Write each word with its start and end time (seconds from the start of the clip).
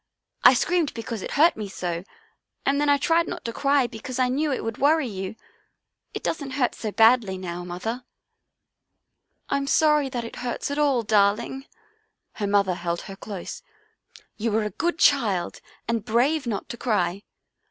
I 0.43 0.55
screamed 0.55 0.95
because 0.95 1.21
it 1.21 1.33
hurt 1.33 1.55
me 1.55 1.69
so, 1.69 2.03
and 2.65 2.81
then 2.81 2.89
I 2.89 2.97
tried 2.97 3.27
not 3.27 3.45
to 3.45 3.53
cry 3.53 3.85
because 3.85 4.17
I 4.17 4.29
knew 4.29 4.51
it 4.51 4.63
would 4.63 4.79
worry 4.79 5.05
you. 5.07 5.35
It 6.15 6.23
doesn't 6.23 6.53
hurt 6.57 6.73
so 6.73 6.91
badly 6.91 7.37
now, 7.37 7.63
Mother."" 7.63 8.03
I'm 9.51 9.67
sorry 9.67 10.07
it 10.07 10.35
hurts 10.37 10.71
at 10.71 10.79
all, 10.79 11.03
darling," 11.03 11.65
her 12.37 12.47
mother 12.47 12.73
held 12.73 13.01
her 13.01 13.15
close." 13.15 13.61
You 14.37 14.51
were 14.51 14.63
a 14.63 14.71
good 14.71 14.97
child 14.97 15.61
and 15.87 16.03
brave 16.03 16.47
not 16.47 16.67
to 16.69 16.77
cry. 16.77 17.21